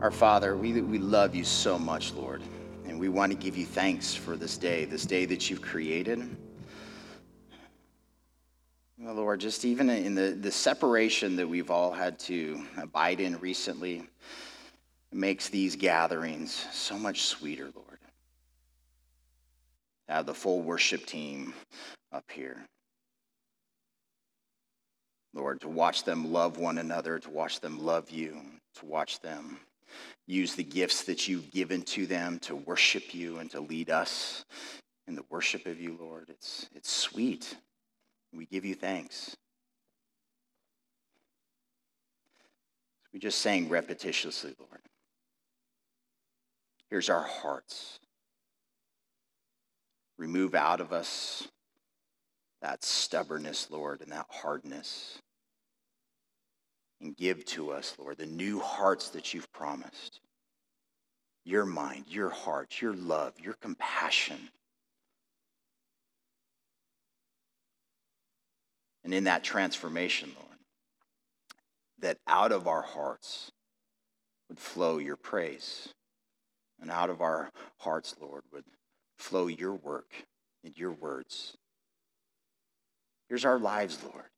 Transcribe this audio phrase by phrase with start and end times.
[0.00, 2.40] Our Father, we, we love you so much, Lord,
[2.86, 6.36] and we want to give you thanks for this day, this day that you've created.
[8.96, 13.40] Well, Lord, just even in the, the separation that we've all had to abide in
[13.40, 14.08] recently
[15.12, 17.98] makes these gatherings so much sweeter, Lord.
[20.06, 21.54] To have the full worship team
[22.12, 22.64] up here.
[25.34, 28.40] Lord, to watch them love one another, to watch them love you,
[28.76, 29.58] to watch them
[30.26, 34.44] use the gifts that you've given to them to worship you and to lead us
[35.06, 36.28] in the worship of you, Lord.
[36.28, 37.56] It's, it's sweet.
[38.32, 39.36] We give you thanks.
[43.12, 44.82] We just sang repetitiously, Lord.
[46.90, 47.98] Here's our hearts.
[50.18, 51.48] Remove out of us
[52.60, 55.20] that stubbornness, Lord, and that hardness.
[57.00, 60.20] And give to us, Lord, the new hearts that you've promised.
[61.44, 64.50] Your mind, your heart, your love, your compassion.
[69.04, 70.58] And in that transformation, Lord,
[72.00, 73.52] that out of our hearts
[74.48, 75.88] would flow your praise.
[76.80, 78.64] And out of our hearts, Lord, would
[79.16, 80.12] flow your work
[80.64, 81.56] and your words.
[83.28, 84.30] Here's our lives, Lord.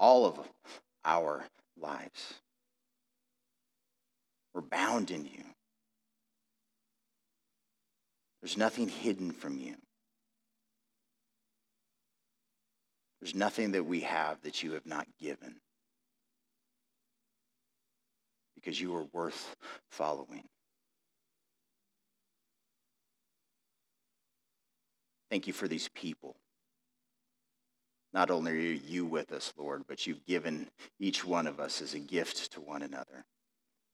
[0.00, 0.40] All of
[1.04, 1.44] our
[1.78, 2.34] lives.
[4.54, 5.44] We're bound in you.
[8.40, 9.74] There's nothing hidden from you.
[13.20, 15.56] There's nothing that we have that you have not given
[18.54, 19.54] because you are worth
[19.90, 20.44] following.
[25.30, 26.36] Thank you for these people.
[28.12, 31.94] Not only are you with us, Lord, but you've given each one of us as
[31.94, 33.24] a gift to one another.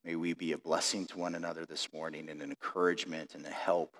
[0.04, 3.50] May we be a blessing to one another this morning and an encouragement and a
[3.50, 3.96] help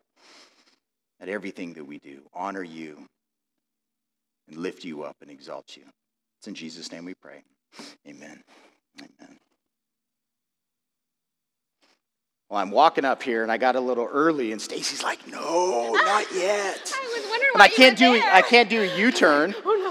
[1.21, 2.23] at everything that we do.
[2.33, 3.07] Honor you
[4.49, 5.83] and lift you up and exalt you.
[6.39, 7.43] It's in Jesus' name we pray.
[8.07, 8.43] Amen.
[8.99, 9.39] Amen.
[12.49, 15.93] Well, I'm walking up here and I got a little early, and Stacy's like, "No,
[15.93, 18.33] not yet." I was wondering and I can't do there.
[18.33, 19.55] I can't do a U-turn.
[19.65, 19.86] Oh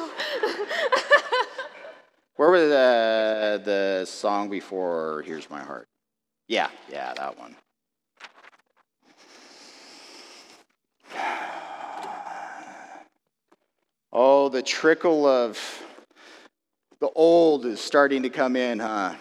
[2.36, 5.88] Where was the the song before "Here's My Heart"?
[6.48, 7.56] Yeah, yeah, that one.
[14.18, 15.60] Oh, the trickle of
[17.02, 19.16] the old is starting to come in, huh?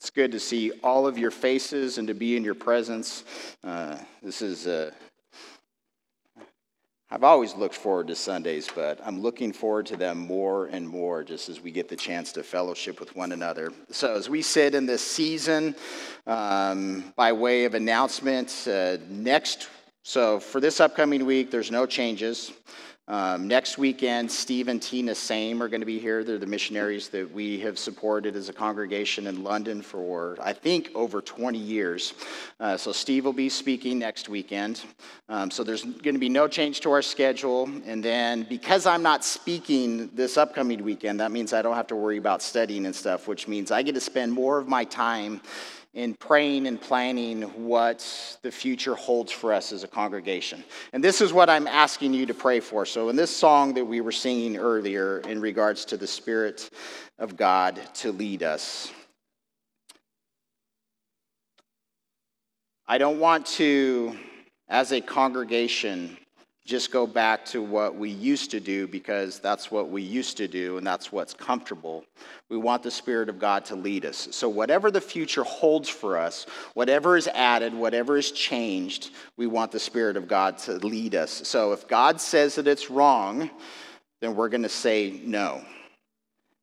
[0.00, 3.22] It's good to see all of your faces and to be in your presence.
[3.62, 4.92] Uh, this is, uh,
[7.14, 11.22] I've always looked forward to Sundays, but I'm looking forward to them more and more
[11.22, 13.72] just as we get the chance to fellowship with one another.
[13.88, 15.76] So, as we sit in this season,
[16.26, 19.68] um, by way of announcement, uh, next,
[20.02, 22.52] so for this upcoming week, there's no changes.
[23.06, 26.24] Um, next weekend, Steve and Tina Same are going to be here.
[26.24, 30.90] They're the missionaries that we have supported as a congregation in London for, I think,
[30.94, 32.14] over 20 years.
[32.58, 34.82] Uh, so Steve will be speaking next weekend.
[35.28, 37.68] Um, so there's going to be no change to our schedule.
[37.84, 41.96] And then because I'm not speaking this upcoming weekend, that means I don't have to
[41.96, 45.42] worry about studying and stuff, which means I get to spend more of my time
[45.94, 50.64] in praying and planning what the future holds for us as a congregation.
[50.92, 52.84] And this is what I'm asking you to pray for.
[52.84, 56.70] So, in this song that we were singing earlier, in regards to the Spirit
[57.18, 58.92] of God to lead us,
[62.86, 64.18] I don't want to,
[64.68, 66.18] as a congregation,
[66.64, 70.48] just go back to what we used to do because that's what we used to
[70.48, 72.04] do and that's what's comfortable.
[72.48, 74.28] We want the Spirit of God to lead us.
[74.30, 79.72] So, whatever the future holds for us, whatever is added, whatever is changed, we want
[79.72, 81.30] the Spirit of God to lead us.
[81.46, 83.50] So, if God says that it's wrong,
[84.22, 85.62] then we're going to say no.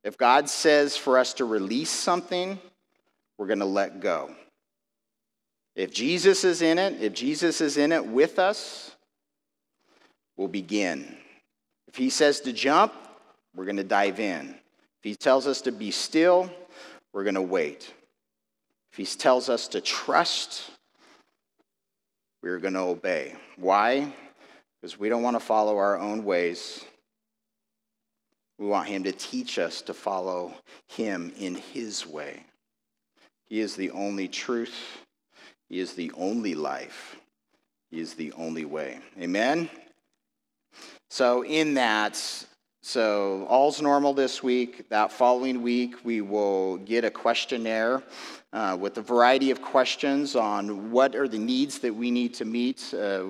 [0.03, 2.57] If God says for us to release something,
[3.37, 4.35] we're going to let go.
[5.75, 8.95] If Jesus is in it, if Jesus is in it with us,
[10.37, 11.17] we'll begin.
[11.87, 12.93] If he says to jump,
[13.55, 14.49] we're going to dive in.
[14.49, 16.51] If he tells us to be still,
[17.13, 17.93] we're going to wait.
[18.91, 20.69] If he tells us to trust,
[22.41, 23.35] we're going to obey.
[23.57, 24.13] Why?
[24.79, 26.83] Because we don't want to follow our own ways.
[28.57, 30.53] We want him to teach us to follow
[30.87, 32.43] him in his way.
[33.47, 34.75] He is the only truth.
[35.67, 37.15] He is the only life.
[37.89, 38.99] He is the only way.
[39.19, 39.69] Amen?
[41.13, 42.15] So, in that,
[42.83, 44.87] So, all's normal this week.
[44.87, 48.01] That following week, we will get a questionnaire
[48.53, 52.43] uh, with a variety of questions on what are the needs that we need to
[52.43, 53.23] meet uh,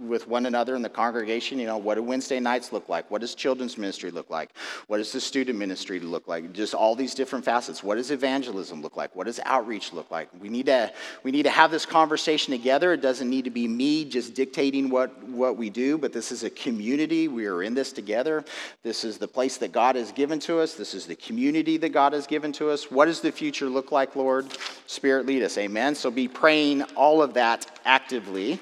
[0.00, 1.58] with one another in the congregation.
[1.58, 3.10] You know, what do Wednesday nights look like?
[3.10, 4.50] What does children's ministry look like?
[4.86, 6.52] What does the student ministry look like?
[6.52, 7.82] Just all these different facets.
[7.82, 9.16] What does evangelism look like?
[9.16, 10.28] What does outreach look like?
[10.40, 10.92] We need to,
[11.24, 12.92] we need to have this conversation together.
[12.92, 16.44] It doesn't need to be me just dictating what, what we do, but this is
[16.44, 17.26] a community.
[17.26, 18.44] We are in this together.
[18.84, 20.74] This is the place that God has given to us.
[20.74, 22.92] This is the community that God has given to us.
[22.92, 24.46] What does the future look like, Lord?
[24.86, 25.58] Spirit lead us.
[25.58, 25.94] Amen.
[25.94, 28.60] So be praying all of that actively.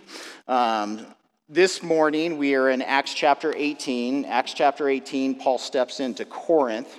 [0.48, 1.06] Um,
[1.48, 4.24] this morning, we are in Acts chapter 18.
[4.24, 6.98] Acts chapter 18, Paul steps into Corinth.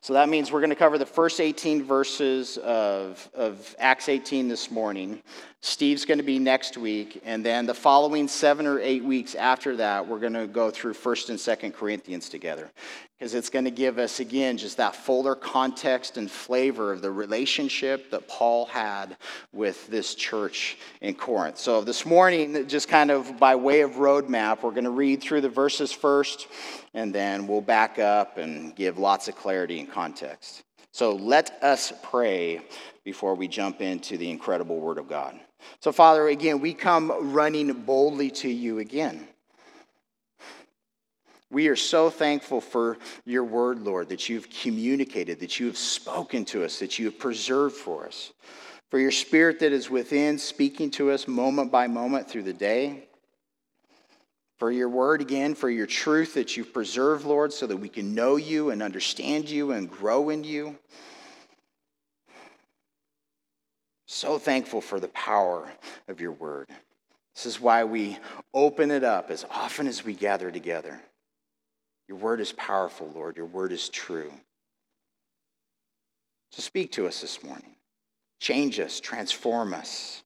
[0.00, 4.48] So that means we're going to cover the first 18 verses of, of Acts 18
[4.48, 5.22] this morning.
[5.62, 7.22] Steve's going to be next week.
[7.24, 10.94] And then the following seven or eight weeks after that, we're going to go through
[10.94, 12.70] 1st and 2nd Corinthians together.
[13.18, 17.10] Because it's going to give us, again, just that fuller context and flavor of the
[17.10, 19.16] relationship that Paul had
[19.52, 21.56] with this church in Corinth.
[21.56, 25.40] So this morning, just kind of by way of roadmap, we're going to read through
[25.40, 26.46] the verses first,
[26.92, 30.62] and then we'll back up and give lots of clarity and context.
[30.92, 32.60] So let us pray
[33.02, 35.40] before we jump into the incredible Word of God.
[35.80, 39.28] So, Father, again, we come running boldly to you again.
[41.50, 46.44] We are so thankful for your word, Lord, that you've communicated, that you have spoken
[46.46, 48.32] to us, that you have preserved for us.
[48.90, 53.08] For your spirit that is within, speaking to us moment by moment through the day.
[54.58, 58.14] For your word again, for your truth that you've preserved, Lord, so that we can
[58.14, 60.76] know you and understand you and grow in you.
[64.06, 65.68] So thankful for the power
[66.08, 66.68] of your word.
[67.34, 68.16] This is why we
[68.54, 71.00] open it up as often as we gather together.
[72.08, 73.36] Your word is powerful, Lord.
[73.36, 74.32] Your word is true.
[76.52, 77.74] So speak to us this morning.
[78.38, 80.22] Change us, transform us,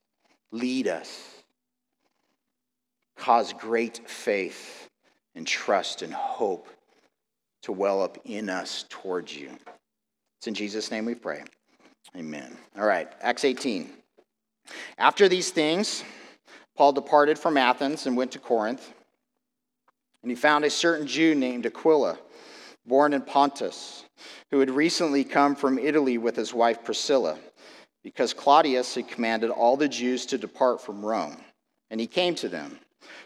[0.52, 1.42] lead us.
[3.16, 4.88] Cause great faith
[5.34, 6.68] and trust and hope
[7.62, 9.50] to well up in us towards you.
[10.38, 11.42] It's in Jesus' name we pray.
[12.16, 12.56] Amen.
[12.76, 13.90] All right, Acts 18.
[14.98, 16.02] After these things,
[16.76, 18.92] Paul departed from Athens and went to Corinth.
[20.22, 22.18] And he found a certain Jew named Aquila,
[22.86, 24.04] born in Pontus,
[24.50, 27.38] who had recently come from Italy with his wife Priscilla,
[28.02, 31.38] because Claudius had commanded all the Jews to depart from Rome.
[31.90, 32.78] And he came to them.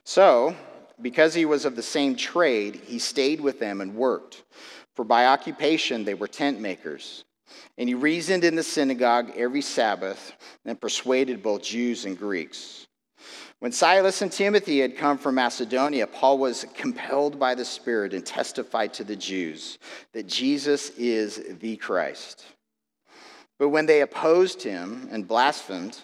[0.04, 0.54] So,
[1.00, 4.44] because he was of the same trade, he stayed with them and worked.
[4.94, 7.24] For by occupation they were tent makers.
[7.76, 10.32] And he reasoned in the synagogue every Sabbath
[10.64, 12.86] and persuaded both Jews and Greeks.
[13.58, 18.24] When Silas and Timothy had come from Macedonia, Paul was compelled by the Spirit and
[18.24, 19.78] testified to the Jews
[20.12, 22.44] that Jesus is the Christ.
[23.58, 25.98] But when they opposed him and blasphemed,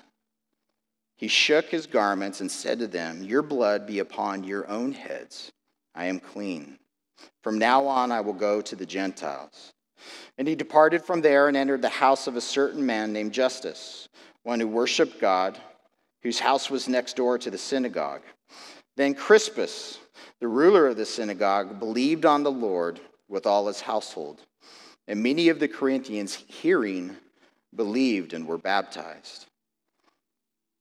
[1.16, 5.52] he shook his garments and said to them, Your blood be upon your own heads.
[5.94, 6.78] I am clean.
[7.42, 9.74] From now on, I will go to the Gentiles.
[10.40, 14.08] And he departed from there and entered the house of a certain man named Justus,
[14.42, 15.60] one who worshiped God
[16.22, 18.22] whose house was next door to the synagogue.
[18.96, 19.98] Then Crispus,
[20.40, 24.40] the ruler of the synagogue, believed on the Lord with all his household.
[25.06, 27.18] And many of the Corinthians, hearing,
[27.76, 29.44] believed and were baptized.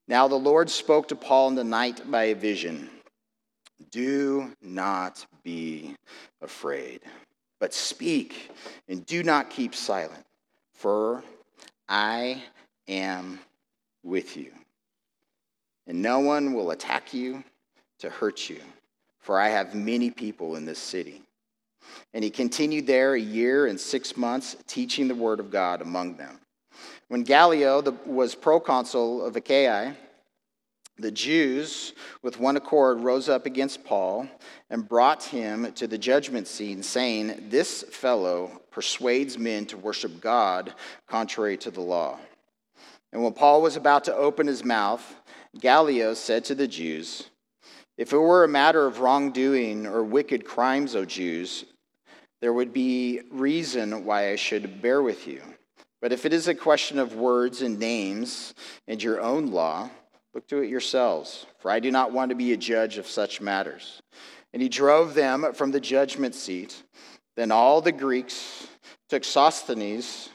[0.08, 2.90] Now the Lord spoke to Paul in the night by a vision
[3.92, 5.98] Do not be
[6.42, 7.02] afraid,
[7.60, 8.52] but speak
[8.88, 10.26] and do not keep silent,
[10.74, 11.24] for
[11.88, 12.44] I
[12.88, 13.40] am
[14.04, 14.52] with you
[15.90, 17.44] and no one will attack you
[17.98, 18.62] to hurt you,
[19.20, 21.24] for I have many people in this city.
[22.14, 26.16] And he continued there a year and six months, teaching the word of God among
[26.16, 26.40] them.
[27.08, 29.98] When Gallio was proconsul of Achaia,
[31.00, 34.28] the Jews, with one accord, rose up against Paul
[34.70, 40.74] and brought him to the judgment scene, saying, This fellow persuades men to worship God
[41.08, 42.20] contrary to the law.
[43.12, 45.16] And when Paul was about to open his mouth,
[45.60, 47.30] Gallio said to the Jews,
[47.98, 51.66] If it were a matter of wrongdoing or wicked crimes, O Jews,
[52.42, 55.42] there would be reason why I should bear with you.
[56.02, 58.54] But if it is a question of words and names
[58.88, 59.90] and your own law,
[60.34, 63.42] look to it yourselves, for I do not want to be a judge of such
[63.42, 64.02] matters.
[64.54, 66.84] And he drove them from the judgment seat.
[67.36, 68.68] Then all the Greeks
[69.10, 70.30] took Sosthenes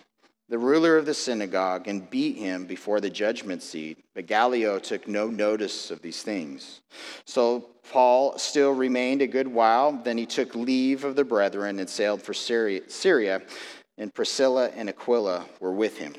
[0.49, 3.99] the ruler of the synagogue, and beat him before the judgment seat.
[4.15, 6.83] But Gallio took no notice of these things.
[7.25, 9.93] So Paul still remained a good while.
[9.93, 13.43] Then he took leave of the brethren and sailed for Syria,
[13.97, 16.15] and Priscilla and Aquila were with him.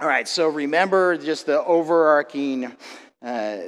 [0.00, 2.74] All right, so remember just the overarching
[3.22, 3.58] uh,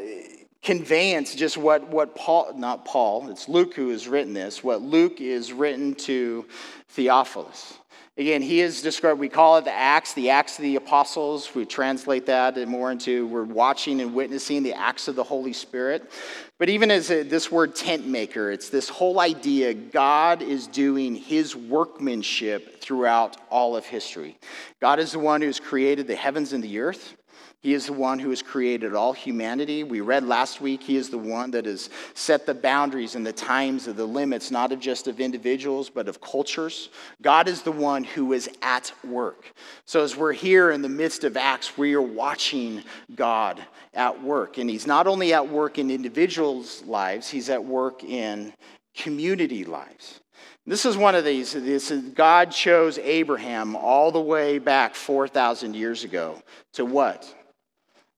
[0.61, 5.21] conveyance, just what, what Paul, not Paul, it's Luke who has written this, what Luke
[5.21, 6.45] is written to
[6.89, 7.79] Theophilus.
[8.19, 11.55] Again, he is described, we call it the Acts, the Acts of the Apostles.
[11.55, 16.11] We translate that more into we're watching and witnessing the acts of the Holy Spirit.
[16.59, 21.15] But even as a, this word tent maker, it's this whole idea God is doing
[21.15, 24.39] his workmanship throughout all of history.
[24.81, 27.17] God is the one who's created the heavens and the earth.
[27.63, 29.83] He is the one who has created all humanity.
[29.83, 33.33] We read last week, He is the one that has set the boundaries and the
[33.33, 36.91] times of the limits, not of just of individuals, but of cultures.
[37.23, 39.53] God is the one who is at work.
[39.85, 42.85] So as we're here in the midst of Acts, we are watching
[43.15, 43.61] God
[43.95, 44.59] at work.
[44.59, 48.53] And He's not only at work in individuals' lives, He's at work in
[48.95, 50.21] community lives.
[50.67, 51.53] This is one of these.
[51.53, 56.41] This is, God chose Abraham all the way back 4,000 years ago
[56.75, 57.33] to what?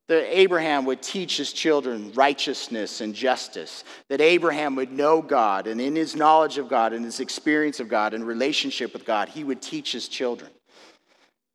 [0.09, 5.81] That Abraham would teach his children righteousness and justice, that Abraham would know God, and
[5.81, 9.45] in his knowledge of God and his experience of God and relationship with God, he
[9.45, 10.51] would teach his children.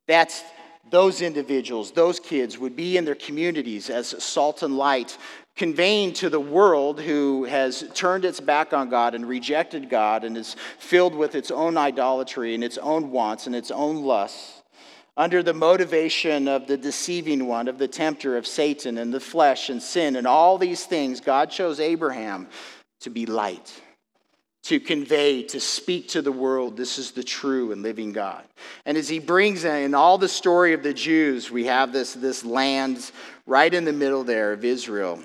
[0.07, 0.43] That's
[0.91, 5.17] those individuals, those kids would be in their communities as salt and light,
[5.55, 10.37] conveying to the world who has turned its back on God and rejected God and
[10.37, 14.52] is filled with its own idolatry and its own wants and its own lusts
[15.15, 19.69] under the motivation of the deceiving one, of the tempter, of Satan and the flesh
[19.69, 22.47] and sin and all these things, God chose Abraham
[23.01, 23.81] to be light,
[24.63, 28.43] to convey, to speak to the world, this is the true and living God.
[28.85, 32.43] And as he brings in all the story of the Jews, we have this, this
[32.43, 33.11] land
[33.45, 35.19] right in the middle there of Israel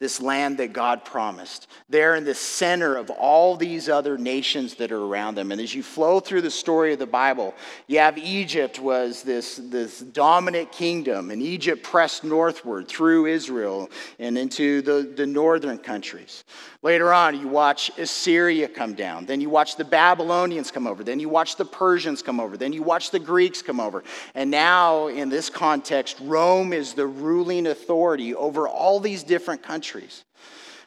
[0.00, 1.68] this land that God promised.
[1.90, 5.52] They're in the center of all these other nations that are around them.
[5.52, 7.54] And as you flow through the story of the Bible,
[7.86, 14.38] you have Egypt was this, this dominant kingdom, and Egypt pressed northward through Israel and
[14.38, 16.44] into the, the northern countries.
[16.82, 19.26] Later on, you watch Assyria come down.
[19.26, 21.04] Then you watch the Babylonians come over.
[21.04, 22.56] Then you watch the Persians come over.
[22.56, 24.02] Then you watch the Greeks come over.
[24.34, 29.89] And now, in this context, Rome is the ruling authority over all these different countries.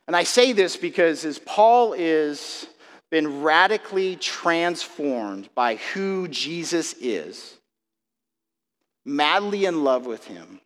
[0.08, 2.68] And I say this because as Paul is
[3.10, 7.60] been radically transformed by who Jesus is,
[9.06, 10.60] madly in love with him,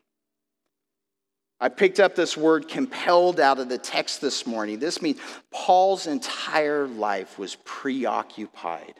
[1.59, 4.79] I picked up this word compelled out of the text this morning.
[4.79, 5.19] This means
[5.51, 8.93] Paul's entire life was preoccupied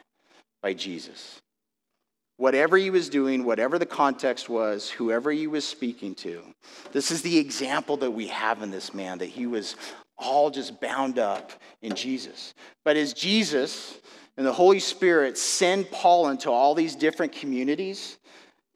[0.60, 1.40] by Jesus.
[2.38, 6.42] Whatever he was doing, whatever the context was, whoever he was speaking to,
[6.92, 9.74] this is the example that we have in this man that he was
[10.16, 11.52] all just bound up
[11.82, 12.54] in Jesus.
[12.84, 13.98] But as Jesus
[14.36, 18.17] and the Holy Spirit send Paul into all these different communities,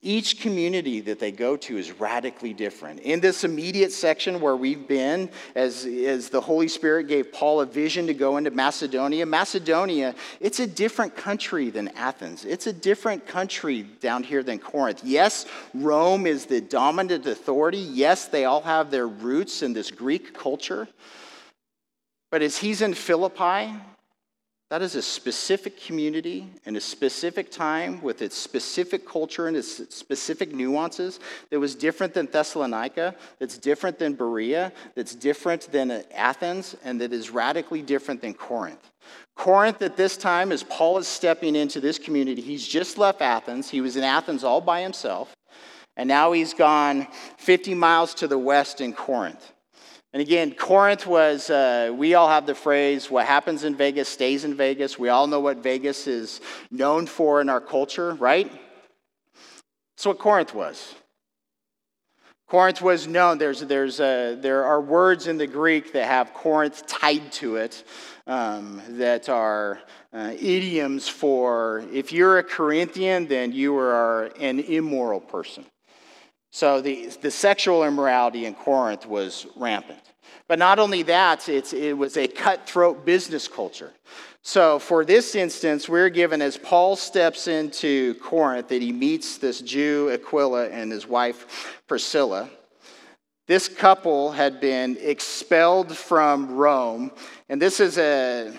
[0.04, 2.98] each community that they go to is radically different.
[3.00, 7.66] In this immediate section where we've been, as, as the Holy Spirit gave Paul a
[7.66, 12.44] vision to go into Macedonia, Macedonia, it's a different country than Athens.
[12.44, 15.02] It's a different country down here than Corinth.
[15.04, 17.78] Yes, Rome is the dominant authority.
[17.78, 20.88] Yes, they all have their roots in this Greek culture.
[22.32, 23.72] But as he's in Philippi,
[24.72, 29.94] that is a specific community and a specific time with its specific culture and its
[29.94, 36.74] specific nuances that was different than Thessalonica, that's different than Berea, that's different than Athens,
[36.84, 38.90] and that is radically different than Corinth.
[39.36, 43.68] Corinth at this time, as Paul is stepping into this community, he's just left Athens.
[43.68, 45.36] He was in Athens all by himself,
[45.98, 49.51] and now he's gone 50 miles to the west in Corinth.
[50.12, 54.44] And again, Corinth was, uh, we all have the phrase, what happens in Vegas stays
[54.44, 54.98] in Vegas.
[54.98, 58.50] We all know what Vegas is known for in our culture, right?
[59.96, 60.94] That's what Corinth was.
[62.46, 66.86] Corinth was known, there's, there's a, there are words in the Greek that have Corinth
[66.86, 67.82] tied to it
[68.26, 69.80] um, that are
[70.12, 75.64] uh, idioms for if you're a Corinthian, then you are an immoral person.
[76.52, 79.98] So the, the sexual immorality in Corinth was rampant.
[80.48, 83.90] But not only that, it was a cutthroat business culture.
[84.42, 89.62] So, for this instance, we're given as Paul steps into Corinth that he meets this
[89.62, 92.50] Jew, Aquila, and his wife, Priscilla.
[93.46, 97.12] This couple had been expelled from Rome,
[97.48, 98.52] and this is a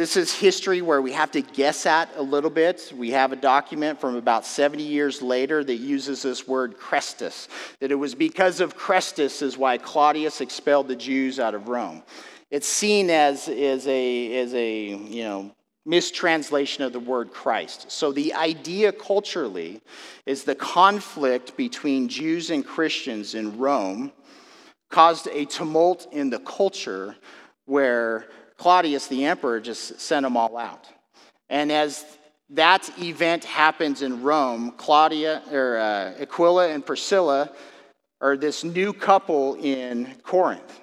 [0.00, 2.90] This is history where we have to guess at a little bit.
[2.96, 7.48] We have a document from about 70 years later that uses this word Chrestus,
[7.80, 12.02] that it was because of Chrestus is why Claudius expelled the Jews out of Rome.
[12.50, 15.54] It's seen as, as, a, as a you know,
[15.84, 17.92] mistranslation of the word Christ.
[17.92, 19.82] So the idea culturally
[20.24, 24.12] is the conflict between Jews and Christians in Rome
[24.88, 27.16] caused a tumult in the culture
[27.66, 28.24] where
[28.60, 30.86] Claudius, the emperor, just sent them all out.
[31.48, 32.04] And as
[32.50, 37.52] that event happens in Rome, Claudia or uh, Aquila and Priscilla
[38.20, 40.78] are this new couple in Corinth.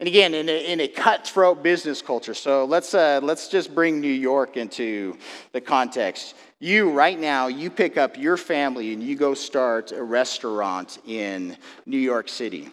[0.00, 2.34] And again, in a, in a cutthroat business culture.
[2.34, 5.16] So let's, uh, let's just bring New York into
[5.52, 6.34] the context.
[6.58, 11.56] You, right now, you pick up your family and you go start a restaurant in
[11.86, 12.68] New York City.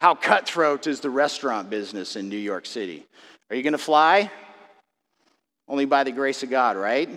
[0.00, 3.06] How cutthroat is the restaurant business in New York City?
[3.50, 4.30] Are you going to fly?
[5.68, 7.08] Only by the grace of God, right?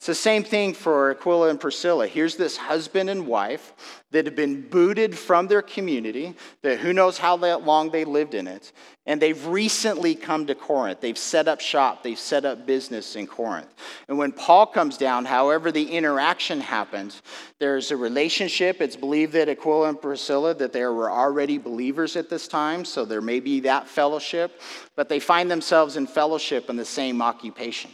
[0.00, 2.06] It's the same thing for Aquila and Priscilla.
[2.06, 3.74] Here's this husband and wife
[4.12, 8.48] that have been booted from their community, that who knows how long they lived in
[8.48, 8.72] it,
[9.04, 11.02] and they've recently come to Corinth.
[11.02, 13.68] They've set up shop, they've set up business in Corinth.
[14.08, 17.20] And when Paul comes down, however the interaction happens,
[17.58, 18.80] there's a relationship.
[18.80, 23.04] It's believed that Aquila and Priscilla, that they were already believers at this time, so
[23.04, 24.62] there may be that fellowship,
[24.96, 27.90] but they find themselves in fellowship in the same occupation.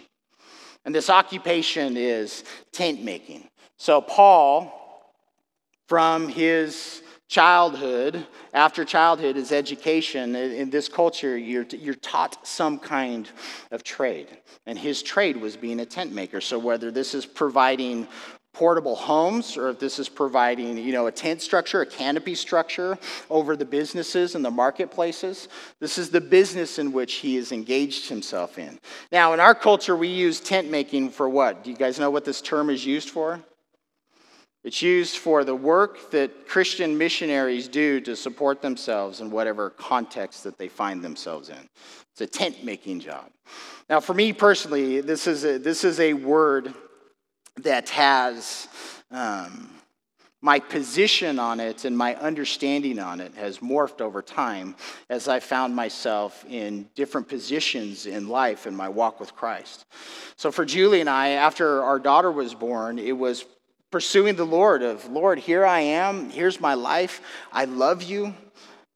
[0.86, 3.48] And this occupation is tent making.
[3.76, 4.72] So, Paul,
[5.88, 8.24] from his childhood,
[8.54, 13.28] after childhood, his education, in this culture, you're, you're taught some kind
[13.72, 14.28] of trade.
[14.64, 16.40] And his trade was being a tent maker.
[16.40, 18.06] So, whether this is providing
[18.56, 22.98] portable homes or if this is providing you know a tent structure a canopy structure
[23.28, 25.48] over the businesses and the marketplaces
[25.78, 28.78] this is the business in which he has engaged himself in.
[29.12, 31.64] Now in our culture we use tent making for what?
[31.64, 33.42] Do you guys know what this term is used for?
[34.64, 40.44] It's used for the work that christian missionaries do to support themselves in whatever context
[40.44, 41.68] that they find themselves in.
[42.12, 43.30] It's a tent making job.
[43.90, 46.72] Now for me personally this is a, this is a word
[47.62, 48.68] that has
[49.10, 49.70] um,
[50.42, 54.76] my position on it and my understanding on it has morphed over time
[55.08, 59.86] as I found myself in different positions in life in my walk with Christ.
[60.36, 63.45] So for Julie and I, after our daughter was born, it was
[63.90, 68.34] pursuing the Lord of, Lord, here I am, here's my life, I love you.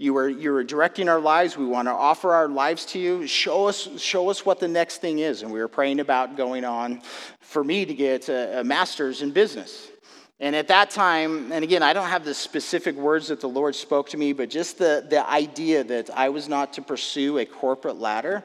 [0.00, 1.58] You are, you are directing our lives.
[1.58, 3.26] We want to offer our lives to you.
[3.26, 5.42] Show us, show us what the next thing is.
[5.42, 7.02] And we were praying about going on
[7.40, 9.88] for me to get a, a master's in business.
[10.40, 13.74] And at that time, and again, I don't have the specific words that the Lord
[13.74, 17.44] spoke to me, but just the, the idea that I was not to pursue a
[17.44, 18.42] corporate ladder,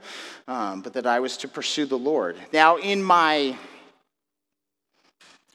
[0.49, 2.35] um, but that I was to pursue the Lord.
[2.51, 3.57] Now, in my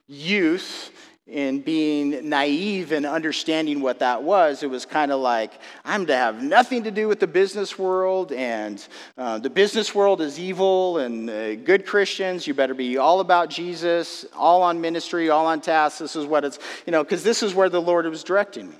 [0.08, 0.92] youth,
[1.30, 5.52] in being naive and understanding what that was, it was kind of like,
[5.84, 8.84] I'm to have nothing to do with the business world, and
[9.16, 13.48] uh, the business world is evil, and uh, good Christians, you better be all about
[13.48, 16.00] Jesus, all on ministry, all on tasks.
[16.00, 18.76] This is what it's, you know, because this is where the Lord was directing me.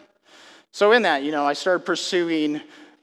[0.73, 2.61] So, in that, you know, I started pursuing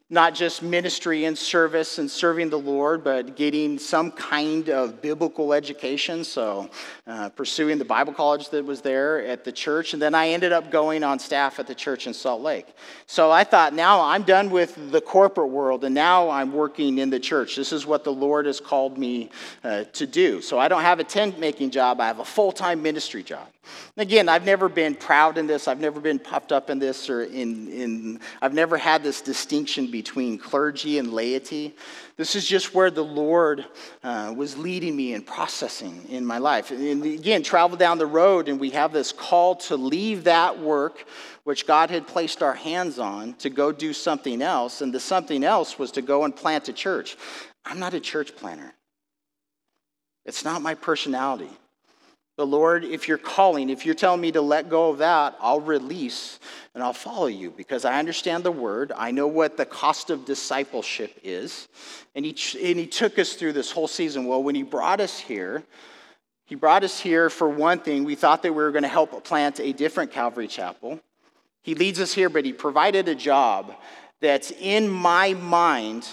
[0.10, 5.52] not just ministry and service and serving the Lord, but getting some kind of biblical
[5.52, 6.24] education.
[6.24, 6.70] So,
[7.06, 9.91] uh, pursuing the Bible college that was there at the church.
[9.91, 12.67] And then I ended up going on staff at the church in Salt Lake.
[13.06, 17.10] So, I thought, now I'm done with the corporate world, and now I'm working in
[17.10, 17.58] the church.
[17.58, 19.30] This is what the Lord has called me
[19.65, 20.41] uh, to do.
[20.41, 23.48] So, I don't have a tent making job, I have a full time ministry job.
[23.98, 25.68] Again, I've never been proud in this.
[25.68, 29.90] I've never been puffed up in this, or in, in I've never had this distinction
[29.92, 31.76] between clergy and laity.
[32.16, 33.66] This is just where the Lord
[34.04, 36.72] uh, was leading me and processing in my life.
[36.72, 41.06] And again, travel down the road, and we have this call to leave that work
[41.48, 44.82] which God had placed our hands on to go do something else.
[44.82, 47.16] And the something else was to go and plant a church.
[47.64, 48.74] I'm not a church planner,
[50.26, 51.50] it's not my personality.
[52.38, 55.60] But Lord, if you're calling, if you're telling me to let go of that, I'll
[55.60, 56.39] release
[56.76, 58.91] and I'll follow you because I understand the word.
[58.95, 61.67] I know what the cost of discipleship is.
[62.13, 64.26] And he, and he took us through this whole season.
[64.26, 65.63] Well, when he brought us here,
[66.45, 68.04] he brought us here for one thing.
[68.04, 71.00] We thought that we were going to help plant a different Calvary chapel.
[71.63, 73.73] He leads us here, but he provided a job
[74.21, 76.08] that's in my mind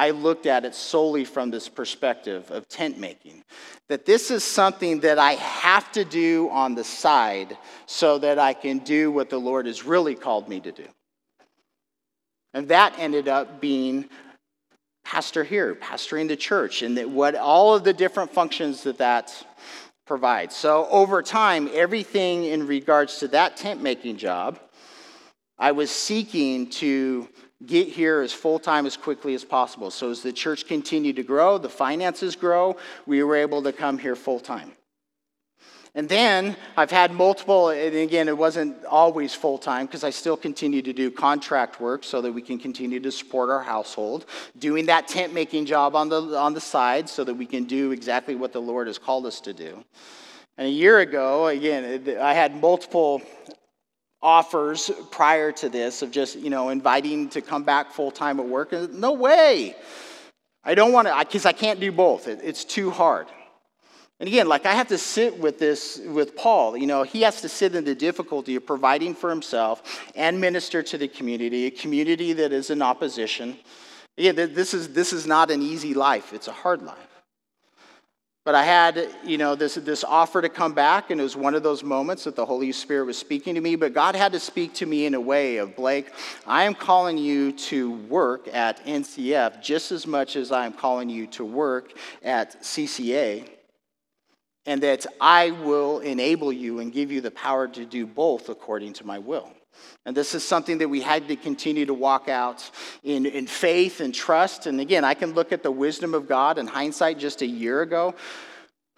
[0.00, 3.44] I looked at it solely from this perspective of tent making.
[3.90, 8.54] That this is something that I have to do on the side so that I
[8.54, 10.86] can do what the Lord has really called me to do.
[12.54, 14.08] And that ended up being
[15.04, 19.46] pastor here, pastoring the church, and that what all of the different functions that that
[20.06, 20.56] provides.
[20.56, 24.58] So over time, everything in regards to that tent making job,
[25.58, 27.28] I was seeking to
[27.66, 29.90] get here as full time as quickly as possible.
[29.90, 33.98] So as the church continued to grow, the finances grow, we were able to come
[33.98, 34.72] here full time.
[35.94, 40.36] And then I've had multiple, and again, it wasn't always full time because I still
[40.36, 44.86] continue to do contract work so that we can continue to support our household, doing
[44.86, 48.36] that tent making job on the, on the side so that we can do exactly
[48.36, 49.84] what the Lord has called us to do.
[50.56, 53.20] And a year ago, again, I had multiple
[54.22, 58.46] offers prior to this of just, you know, inviting to come back full time at
[58.46, 58.72] work.
[58.92, 59.74] No way.
[60.62, 62.28] I don't want to, because I can't do both.
[62.28, 63.26] it's too hard.
[64.18, 66.76] And again, like I have to sit with this with Paul.
[66.76, 70.82] You know, he has to sit in the difficulty of providing for himself and minister
[70.82, 73.56] to the community, a community that is in opposition.
[74.18, 76.34] Yeah, this is this is not an easy life.
[76.34, 77.09] It's a hard life.
[78.44, 81.54] But I had, you know, this, this offer to come back, and it was one
[81.54, 83.76] of those moments that the Holy Spirit was speaking to me.
[83.76, 86.10] But God had to speak to me in a way of, Blake,
[86.46, 91.10] I am calling you to work at NCF just as much as I am calling
[91.10, 93.46] you to work at CCA
[94.64, 98.94] and that I will enable you and give you the power to do both according
[98.94, 99.52] to my will.
[100.06, 102.70] And this is something that we had to continue to walk out
[103.02, 104.66] in, in faith and trust.
[104.66, 107.82] And again, I can look at the wisdom of God in hindsight just a year
[107.82, 108.14] ago.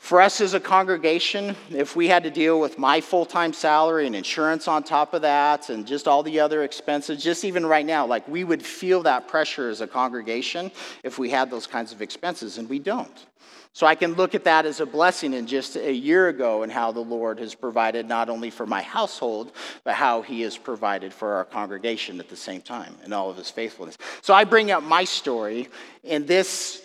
[0.02, 4.04] For us as a congregation, if we had to deal with my full time salary
[4.04, 7.86] and insurance on top of that and just all the other expenses, just even right
[7.86, 10.72] now, like we would feel that pressure as a congregation
[11.04, 13.26] if we had those kinds of expenses, and we don't.
[13.74, 16.70] So I can look at that as a blessing in just a year ago and
[16.70, 21.12] how the Lord has provided not only for my household, but how he has provided
[21.12, 23.96] for our congregation at the same time and all of his faithfulness.
[24.20, 25.68] So I bring up my story
[26.04, 26.82] in this,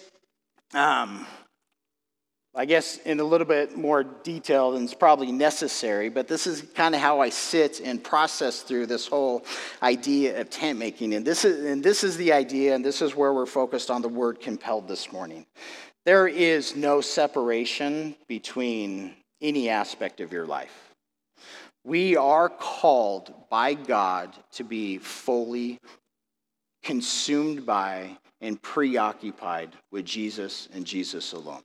[0.74, 1.28] um,
[2.58, 6.64] I guess, in a little bit more detail than is probably necessary, but this is
[6.74, 9.46] kind of how I sit and process through this whole
[9.84, 11.14] idea of tent making.
[11.14, 14.02] And this is, and this is the idea, and this is where we're focused on
[14.02, 15.46] the word compelled this morning.
[16.04, 20.96] There is no separation between any aspect of your life.
[21.84, 25.78] We are called by God to be fully
[26.82, 31.62] consumed by and preoccupied with Jesus and Jesus alone.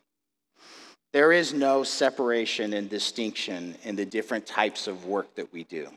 [1.13, 5.89] There is no separation and distinction in the different types of work that we do.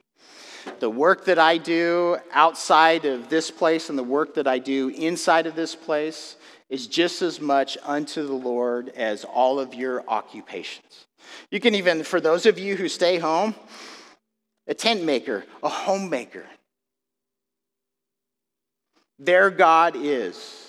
[0.79, 4.89] The work that I do outside of this place and the work that I do
[4.89, 6.35] inside of this place
[6.69, 11.05] is just as much unto the Lord as all of your occupations.
[11.49, 13.55] You can even, for those of you who stay home,
[14.67, 16.45] a tent maker, a homemaker.
[19.19, 20.64] Their God is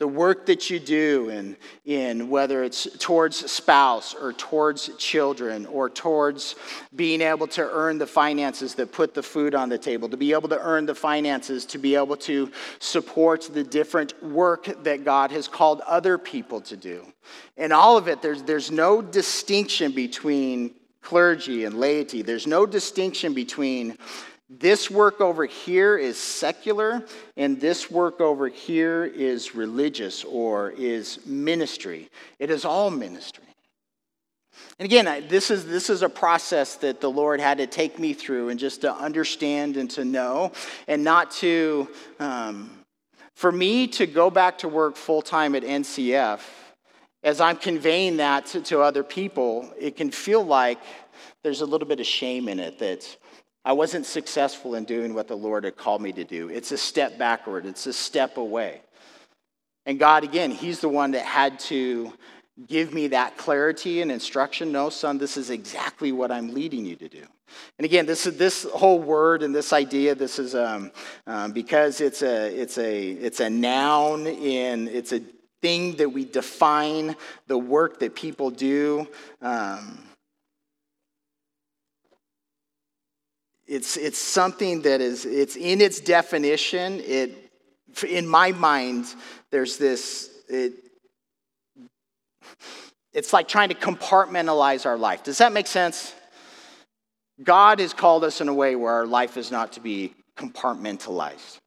[0.00, 5.90] the work that you do in, in whether it's towards spouse or towards children or
[5.90, 6.56] towards
[6.96, 10.32] being able to earn the finances that put the food on the table to be
[10.32, 15.30] able to earn the finances to be able to support the different work that god
[15.30, 17.06] has called other people to do.
[17.58, 22.22] In all of it there's, there's no distinction between clergy and laity.
[22.22, 23.98] There's no distinction between
[24.50, 27.04] this work over here is secular,
[27.36, 32.10] and this work over here is religious or is ministry.
[32.40, 33.44] It is all ministry.
[34.80, 38.12] And again, this is, this is a process that the Lord had to take me
[38.12, 40.50] through and just to understand and to know,
[40.88, 42.70] and not to, um,
[43.36, 46.40] for me to go back to work full time at NCF,
[47.22, 50.80] as I'm conveying that to, to other people, it can feel like
[51.44, 53.16] there's a little bit of shame in it that
[53.64, 56.48] I wasn't successful in doing what the Lord had called me to do.
[56.48, 58.80] It's a step backward, it's a step away.
[59.86, 62.12] And God, again, He's the one that had to
[62.66, 64.72] give me that clarity and instruction.
[64.72, 67.24] No, son, this is exactly what I'm leading you to do.
[67.78, 70.14] And again, this is this whole word and this idea.
[70.14, 70.92] This is um,
[71.26, 75.20] um, because it's a it's a it's a noun in it's a
[75.60, 79.06] thing that we define the work that people do.
[79.42, 79.98] Um,
[83.70, 87.00] It's, it's something that is, it's in its definition.
[87.04, 87.52] It,
[88.08, 89.06] in my mind,
[89.52, 90.72] there's this, it,
[93.12, 95.22] it's like trying to compartmentalize our life.
[95.22, 96.12] Does that make sense?
[97.44, 101.58] God has called us in a way where our life is not to be compartmentalized.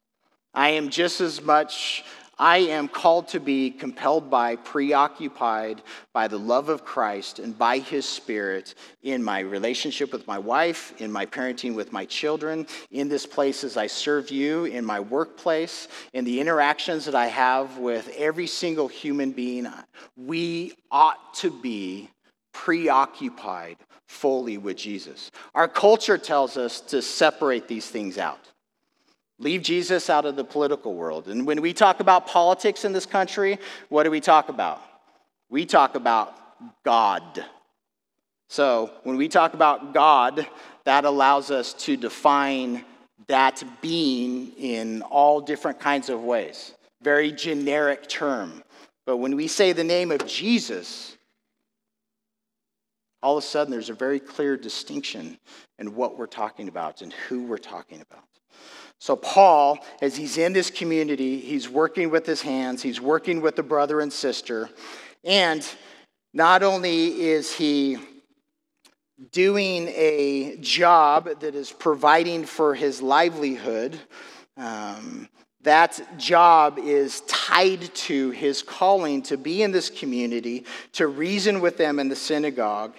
[0.52, 2.04] I am just as much
[2.38, 7.78] I am called to be compelled by, preoccupied by the love of Christ and by
[7.78, 13.08] his spirit in my relationship with my wife, in my parenting with my children, in
[13.08, 17.78] this place as I serve you, in my workplace, in the interactions that I have
[17.78, 19.66] with every single human being.
[20.16, 22.10] We ought to be
[22.52, 25.30] preoccupied fully with Jesus.
[25.54, 28.50] Our culture tells us to separate these things out.
[29.38, 31.28] Leave Jesus out of the political world.
[31.28, 34.80] And when we talk about politics in this country, what do we talk about?
[35.50, 36.34] We talk about
[36.84, 37.44] God.
[38.48, 40.46] So when we talk about God,
[40.84, 42.84] that allows us to define
[43.26, 46.74] that being in all different kinds of ways.
[47.02, 48.62] Very generic term.
[49.06, 51.16] But when we say the name of Jesus,
[53.22, 55.38] all of a sudden there's a very clear distinction
[55.78, 58.24] in what we're talking about and who we're talking about.
[59.00, 63.56] So, Paul, as he's in this community, he's working with his hands, he's working with
[63.56, 64.70] the brother and sister.
[65.24, 65.66] And
[66.32, 67.98] not only is he
[69.30, 73.98] doing a job that is providing for his livelihood,
[74.56, 75.28] um,
[75.62, 81.78] that job is tied to his calling to be in this community, to reason with
[81.78, 82.94] them in the synagogue,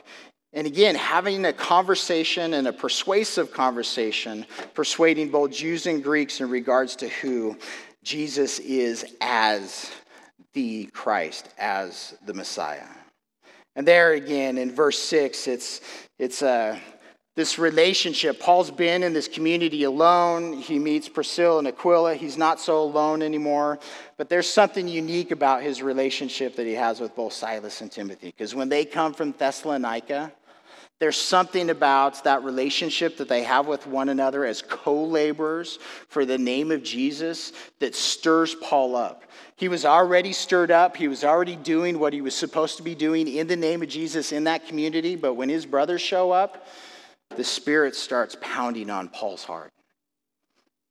[0.56, 6.50] and again, having a conversation and a persuasive conversation, persuading both Jews and Greeks in
[6.50, 7.58] regards to who
[8.04, 9.92] Jesus is as
[10.54, 12.88] the Christ, as the Messiah.
[13.76, 15.82] And there again, in verse 6, it's,
[16.18, 16.80] it's uh,
[17.36, 18.40] this relationship.
[18.40, 20.54] Paul's been in this community alone.
[20.54, 22.16] He meets Priscilla and Aquila.
[22.16, 23.78] He's not so alone anymore.
[24.16, 28.28] But there's something unique about his relationship that he has with both Silas and Timothy.
[28.28, 30.32] Because when they come from Thessalonica,
[31.00, 35.78] there's something about that relationship that they have with one another as co laborers
[36.08, 39.24] for the name of Jesus that stirs Paul up.
[39.58, 40.96] He was already stirred up.
[40.96, 43.90] He was already doing what he was supposed to be doing in the name of
[43.90, 45.16] Jesus in that community.
[45.18, 46.66] But when his brothers show up,
[47.36, 49.72] the Spirit starts pounding on Paul's heart.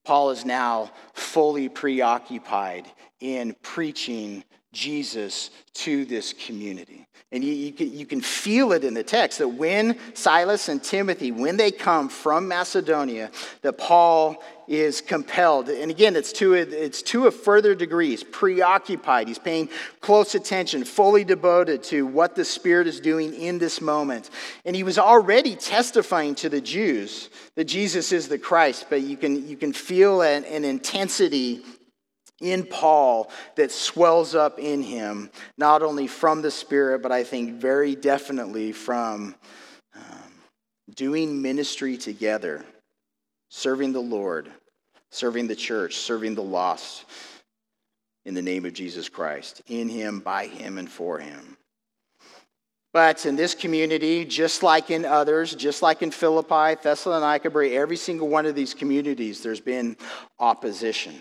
[0.04, 2.86] Paul is now fully preoccupied
[3.20, 7.06] in preaching Jesus to this community.
[7.32, 10.80] And you, you, can, you can feel it in the text that when Silas and
[10.80, 13.30] Timothy, when they come from Macedonia,
[13.62, 15.68] that Paul is compelled.
[15.68, 18.10] And again, it's to, a, it's to a further degree.
[18.10, 19.26] He's preoccupied.
[19.26, 19.68] He's paying
[20.00, 24.30] close attention, fully devoted to what the Spirit is doing in this moment.
[24.64, 29.16] And he was already testifying to the Jews that Jesus is the Christ, but you
[29.16, 31.62] can, you can feel an, an intensity
[32.40, 37.54] in Paul that swells up in him, not only from the Spirit, but I think
[37.54, 39.34] very definitely from
[39.94, 40.32] um,
[40.94, 42.64] doing ministry together,
[43.50, 44.50] serving the Lord,
[45.10, 47.04] serving the church, serving the lost
[48.24, 51.56] in the name of Jesus Christ, in him, by him, and for him.
[52.92, 58.28] But in this community, just like in others, just like in Philippi, Thessalonica, every single
[58.28, 59.96] one of these communities, there's been
[60.38, 61.20] opposition.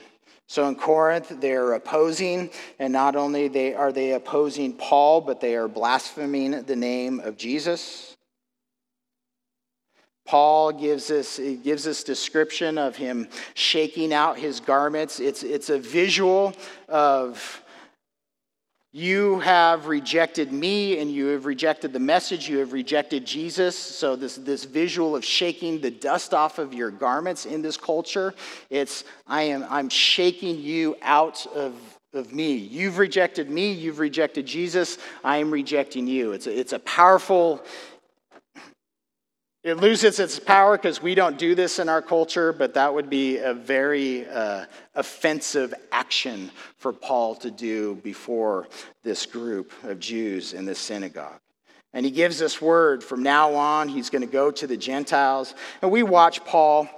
[0.54, 5.56] So in Corinth, they're opposing, and not only they, are they opposing Paul, but they
[5.56, 8.16] are blaspheming the name of Jesus.
[10.28, 15.20] Paul gives us, gives us description of him shaking out his garments.
[15.20, 16.54] It's, it's a visual
[16.88, 17.63] of
[18.96, 22.48] you have rejected me and you have rejected the message.
[22.48, 23.76] You have rejected Jesus.
[23.76, 28.36] So, this, this visual of shaking the dust off of your garments in this culture,
[28.70, 31.74] it's I am I'm shaking you out of,
[32.14, 32.54] of me.
[32.54, 33.72] You've rejected me.
[33.72, 35.00] You've rejected Jesus.
[35.24, 36.34] I am rejecting you.
[36.34, 37.66] It's a, it's a powerful
[39.64, 43.10] it loses its power because we don't do this in our culture, but that would
[43.10, 48.68] be a very uh, offensive action for Paul to do before
[49.04, 51.40] this group of Jews in this synagogue.
[51.94, 55.54] And he gives us word from now on, he's going to go to the Gentiles.
[55.82, 56.90] And we watch Paul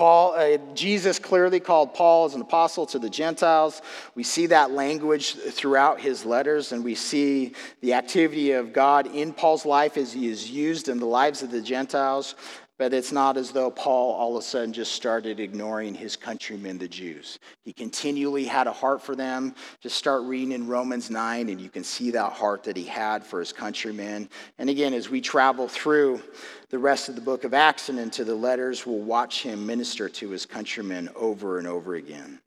[0.00, 3.82] Paul, uh, Jesus clearly called Paul as an apostle to the Gentiles.
[4.14, 9.34] We see that language throughout his letters, and we see the activity of God in
[9.34, 12.34] Paul's life as he is used in the lives of the Gentiles.
[12.80, 16.78] But it's not as though Paul all of a sudden just started ignoring his countrymen,
[16.78, 17.38] the Jews.
[17.62, 19.54] He continually had a heart for them.
[19.82, 23.22] Just start reading in Romans 9, and you can see that heart that he had
[23.22, 24.30] for his countrymen.
[24.56, 26.22] And again, as we travel through
[26.70, 30.08] the rest of the book of Acts and into the letters, we'll watch him minister
[30.08, 32.40] to his countrymen over and over again.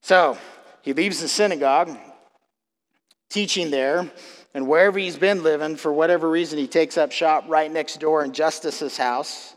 [0.00, 0.38] So
[0.82, 1.90] he leaves the synagogue,
[3.30, 4.08] teaching there.
[4.54, 8.24] And wherever he's been living, for whatever reason, he takes up shop right next door
[8.24, 9.55] in Justus's house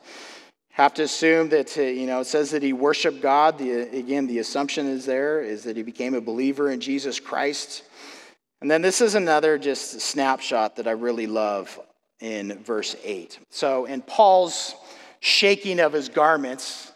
[0.79, 3.57] have to assume that, uh, you know, it says that he worshiped God.
[3.57, 7.83] The, again, the assumption is there is that he became a believer in Jesus Christ.
[8.61, 11.77] And then this is another just snapshot that I really love
[12.21, 13.39] in verse 8.
[13.49, 14.73] So, in Paul's
[15.19, 16.93] shaking of his garments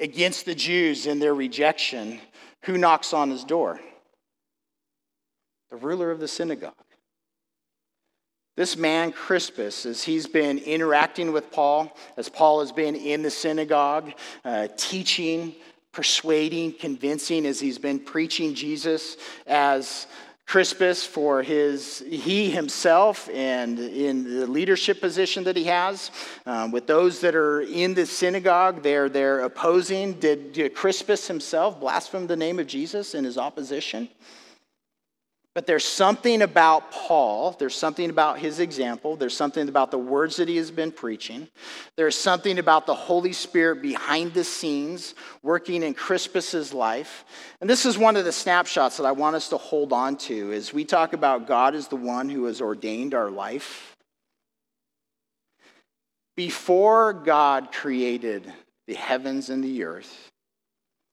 [0.00, 2.18] against the Jews in their rejection,
[2.62, 3.78] who knocks on his door?
[5.70, 6.74] The ruler of the synagogue.
[8.54, 13.30] This man, Crispus, as he's been interacting with Paul, as Paul has been in the
[13.30, 14.12] synagogue,
[14.44, 15.54] uh, teaching,
[15.90, 20.06] persuading, convincing, as he's been preaching Jesus, as
[20.44, 26.10] Crispus for his, he himself and in the leadership position that he has.
[26.44, 30.14] Um, with those that are in the synagogue, they're, they're opposing.
[30.14, 34.10] Did, did Crispus himself blaspheme the name of Jesus in his opposition?
[35.54, 40.36] But there's something about Paul, there's something about his example, there's something about the words
[40.36, 41.46] that he has been preaching,
[41.94, 47.26] there's something about the Holy Spirit behind the scenes working in Crispus's life.
[47.60, 50.52] And this is one of the snapshots that I want us to hold on to
[50.52, 53.94] as we talk about God as the one who has ordained our life.
[56.34, 58.50] Before God created
[58.86, 60.31] the heavens and the earth,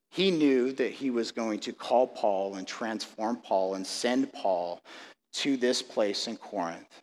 [0.10, 4.82] he knew that he was going to call Paul and transform Paul and send Paul
[5.34, 7.02] to this place in Corinth.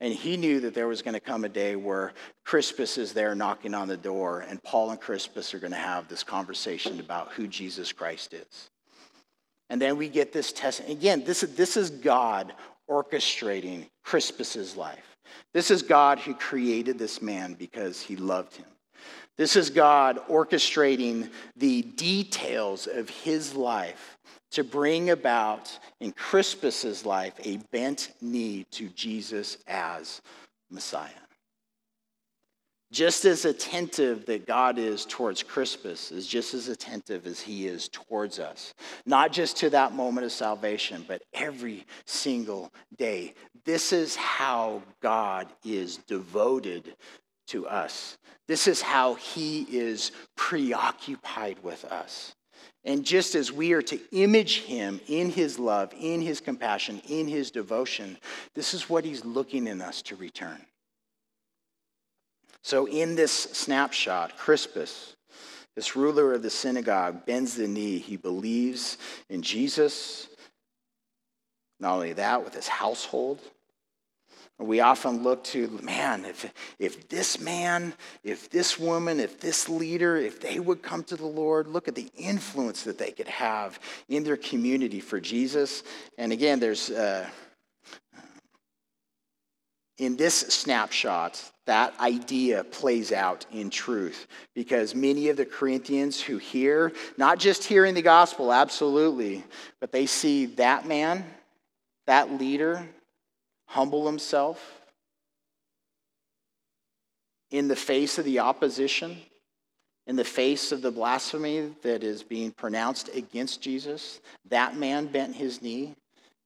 [0.00, 2.12] And he knew that there was going to come a day where
[2.44, 6.08] Crispus is there knocking on the door, and Paul and Crispus are going to have
[6.08, 8.70] this conversation about who Jesus Christ is.
[9.70, 10.86] And then we get this test.
[10.88, 12.52] Again, this, this is God
[12.90, 15.16] orchestrating Crispus's life.
[15.52, 18.66] This is God who created this man because he loved him.
[19.36, 24.16] This is God orchestrating the details of his life
[24.52, 30.22] to bring about in Crispus's life a bent knee to Jesus as
[30.70, 31.10] Messiah.
[32.92, 37.88] Just as attentive that God is towards Crispus is just as attentive as he is
[37.88, 38.74] towards us.
[39.04, 43.34] Not just to that moment of salvation, but every single day.
[43.64, 46.94] This is how God is devoted
[47.46, 48.18] to us.
[48.48, 52.34] This is how he is preoccupied with us.
[52.84, 57.26] And just as we are to image him in his love, in his compassion, in
[57.26, 58.16] his devotion,
[58.54, 60.64] this is what he's looking in us to return.
[62.62, 65.16] So, in this snapshot, Crispus,
[65.74, 67.98] this ruler of the synagogue, bends the knee.
[67.98, 70.28] He believes in Jesus.
[71.78, 73.40] Not only that, with his household,
[74.58, 77.92] we often look to, man, if, if this man,
[78.24, 81.94] if this woman, if this leader, if they would come to the Lord, look at
[81.94, 85.82] the influence that they could have in their community for Jesus.
[86.16, 87.28] And again, there's, uh,
[89.98, 96.38] in this snapshot, that idea plays out in truth because many of the Corinthians who
[96.38, 99.44] hear, not just hearing the gospel, absolutely,
[99.80, 101.24] but they see that man,
[102.06, 102.88] that leader,
[103.66, 104.80] humble himself
[107.50, 109.16] in the face of the opposition,
[110.06, 115.34] in the face of the blasphemy that is being pronounced against Jesus, that man bent
[115.34, 115.94] his knee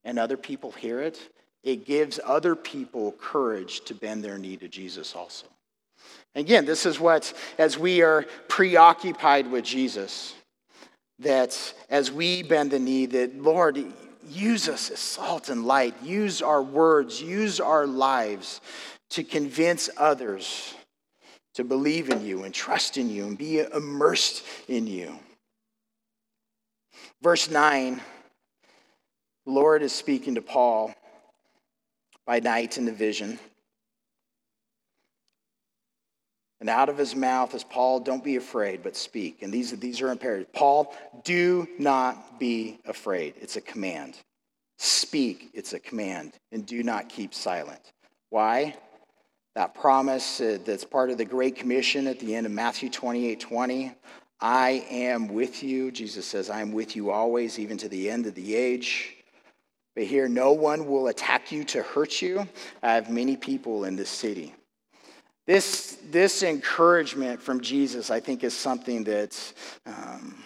[0.05, 1.19] and other people hear it.
[1.63, 5.47] It gives other people courage to bend their knee to Jesus also.
[6.35, 10.35] Again, this is what, as we are preoccupied with Jesus,
[11.19, 13.85] that as we bend the knee, that Lord,
[14.29, 15.95] use us as salt and light.
[16.03, 18.61] Use our words, use our lives
[19.11, 20.75] to convince others
[21.55, 25.19] to believe in you and trust in you and be immersed in you.
[27.23, 28.01] Verse 9,
[29.47, 30.95] the Lord is speaking to Paul
[32.25, 33.39] by night in the vision.
[36.61, 39.43] And out of his mouth is Paul, don't be afraid, but speak.
[39.43, 40.53] And these, these are imperative.
[40.53, 40.95] Paul,
[41.25, 43.35] do not be afraid.
[43.41, 44.19] It's a command.
[44.79, 46.35] Speak, it's a command.
[46.53, 47.93] And do not keep silent.
[48.29, 48.77] Why?
[49.55, 53.41] That promise uh, that's part of the Great Commission at the end of Matthew 28
[53.41, 53.93] 20.
[54.43, 55.91] I am with you.
[55.91, 59.17] Jesus says, I am with you always, even to the end of the age.
[59.95, 62.49] But here, no one will attack you to hurt you.
[62.83, 64.55] I have many people in this city.
[65.47, 69.53] This, this encouragement from Jesus, I think, is something that
[69.87, 70.45] um,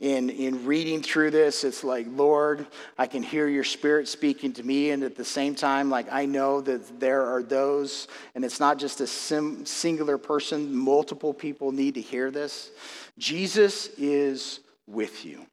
[0.00, 2.66] in, in reading through this, it's like, Lord,
[2.98, 4.90] I can hear your spirit speaking to me.
[4.90, 8.78] And at the same time, like, I know that there are those, and it's not
[8.78, 12.70] just a sim, singular person, multiple people need to hear this.
[13.18, 15.46] Jesus is with you.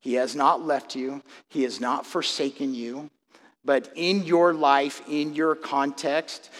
[0.00, 3.10] He has not left you, He has not forsaken you.
[3.66, 6.50] But in your life, in your context,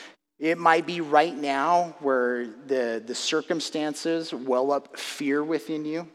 [0.45, 6.07] It might be right now where the, the circumstances well up fear within you.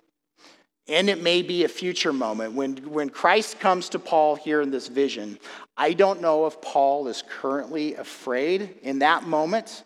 [0.88, 2.54] And it may be a future moment.
[2.54, 5.40] When, when Christ comes to Paul here in this vision,
[5.76, 9.84] I don't know if Paul is currently afraid in that moment,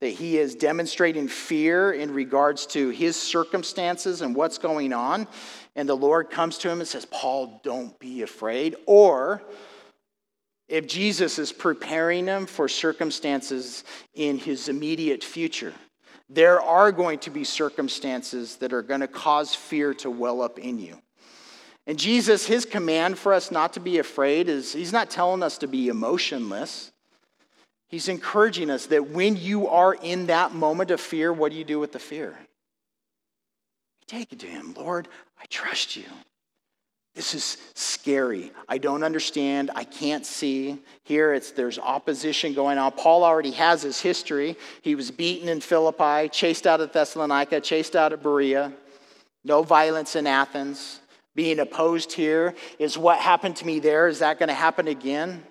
[0.00, 5.26] that he is demonstrating fear in regards to his circumstances and what's going on.
[5.74, 8.76] And the Lord comes to him and says, Paul, don't be afraid.
[8.86, 9.42] Or
[10.70, 13.82] if Jesus is preparing them for circumstances
[14.14, 15.74] in his immediate future.
[16.28, 20.60] There are going to be circumstances that are going to cause fear to well up
[20.60, 21.02] in you.
[21.88, 25.58] And Jesus, his command for us not to be afraid is he's not telling us
[25.58, 26.92] to be emotionless.
[27.88, 31.64] He's encouraging us that when you are in that moment of fear, what do you
[31.64, 32.36] do with the fear?
[34.00, 34.74] You take it to him.
[34.76, 35.08] Lord,
[35.40, 36.04] I trust you.
[37.14, 38.52] This is scary.
[38.68, 39.70] I don't understand.
[39.74, 40.78] I can't see.
[41.02, 42.92] Here it's there's opposition going on.
[42.92, 44.56] Paul already has his history.
[44.82, 48.72] He was beaten in Philippi, chased out of Thessalonica, chased out of Berea.
[49.44, 51.00] No violence in Athens.
[51.34, 54.08] Being opposed here is what happened to me there.
[54.08, 55.44] Is that going to happen again?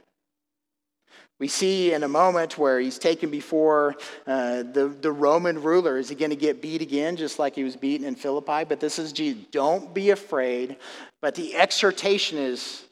[1.40, 3.96] We see in a moment where he's taken before
[4.28, 5.98] uh, the, the Roman ruler.
[5.98, 8.66] Is he going to get beat again, just like he was beaten in Philippi?
[8.66, 9.46] But this is Jesus.
[9.50, 10.76] Don't be afraid.
[11.22, 12.84] But the exhortation is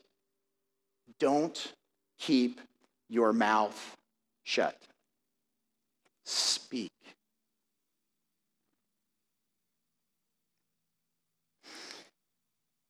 [1.19, 1.73] don't
[2.19, 2.61] keep
[3.09, 3.97] your mouth
[4.43, 4.77] shut.
[6.23, 6.91] Speak.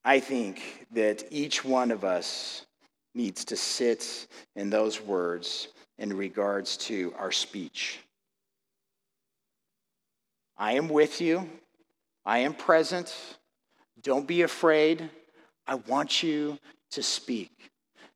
[0.06, 2.67] I think that each one of us
[3.18, 8.00] needs to sit in those words in regards to our speech.
[10.58, 11.50] I am with you.
[12.26, 13.14] I am present.
[14.02, 15.10] Don't be afraid.
[15.66, 16.58] I want you
[16.92, 17.52] to speak.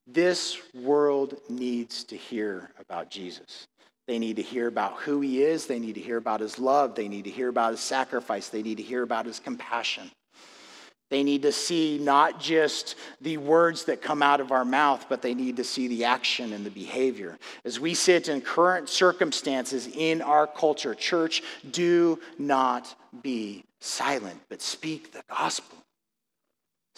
[0.08, 3.68] This world needs to hear about Jesus.
[4.08, 5.68] They need to hear about who he is.
[5.68, 6.95] They need to hear about his love.
[6.95, 8.49] They need to hear about his sacrifice.
[8.49, 10.12] They need to hear about his compassion.
[11.12, 15.22] They need to see not just the words that come out of our mouth, but
[15.22, 17.38] they need to see the action and the behavior.
[17.66, 24.62] As we sit in current circumstances in our culture, church, do not be silent, but
[24.62, 25.81] speak the gospel.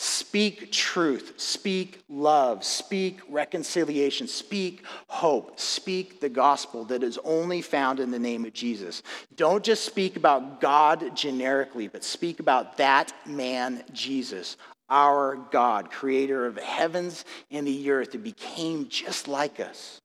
[0.04, 8.01] Speak truth, speak love, speak reconciliation, speak hope, speak the gospel that is only found
[8.01, 9.01] in the name of Jesus.
[9.38, 14.58] Don't just speak about God generically, but speak about that man, Jesus,
[14.89, 20.01] our God, creator of the heavens and the earth, that became just like us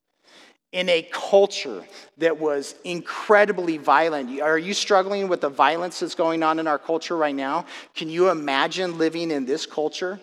[0.72, 1.82] in a culture
[2.18, 4.40] that was incredibly violent.
[4.40, 7.64] Are you struggling with the violence that's going on in our culture right now?
[7.94, 10.20] Can you imagine living in this culture?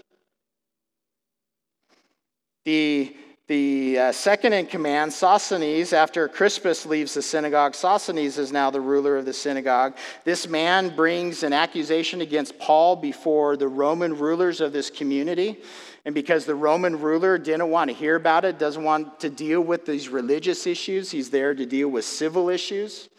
[2.64, 3.16] The,
[3.48, 8.82] the uh, second in command, Sosthenes, after Crispus leaves the synagogue, Sosthenes is now the
[8.82, 9.96] ruler of the synagogue.
[10.26, 15.58] This man brings an accusation against Paul before the Roman rulers of this community.
[16.06, 19.62] And because the Roman ruler didn't want to hear about it, doesn't want to deal
[19.62, 23.10] with these religious issues, he's there to deal with civil issues.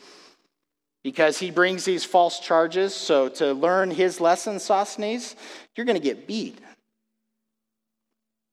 [1.02, 2.94] Because he brings these false charges.
[2.94, 5.36] So, to learn his lesson, Sosthenes,
[5.76, 6.58] you're going to get beat.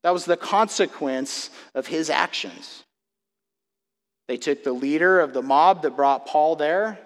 [0.03, 2.83] That was the consequence of his actions.
[4.27, 6.99] They took the leader of the mob that brought Paul there,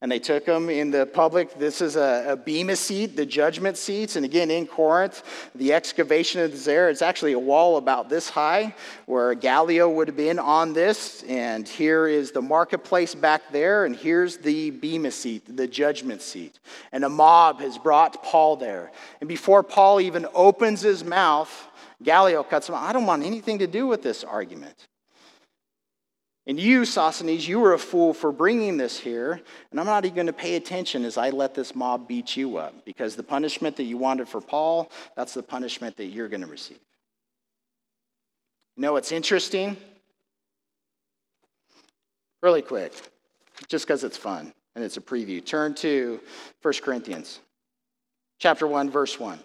[0.00, 1.58] and they took him in the public.
[1.58, 4.14] This is a, a bema seat, the judgment seats.
[4.14, 5.22] And again, in Corinth,
[5.56, 6.88] the excavation is there.
[6.88, 8.74] It's actually a wall about this high
[9.06, 11.24] where Gallio would have been on this.
[11.24, 13.86] And here is the marketplace back there.
[13.86, 16.60] And here's the bema seat, the judgment seat.
[16.92, 18.92] And a mob has brought Paul there.
[19.20, 21.66] And before Paul even opens his mouth,
[22.04, 22.76] Gallio cuts him.
[22.76, 24.86] I don't want anything to do with this argument.
[26.48, 30.14] And you, Sosthenes, you were a fool for bringing this here, and I'm not even
[30.14, 33.76] going to pay attention as I let this mob beat you up, because the punishment
[33.76, 36.80] that you wanted for Paul, that's the punishment that you're going to receive.
[38.76, 39.76] You know what's interesting?
[42.40, 42.94] Really quick,
[43.68, 45.44] just because it's fun and it's a preview.
[45.44, 46.18] Turn to
[46.62, 47.40] 1 Corinthians
[48.38, 49.38] chapter 1, verse 1.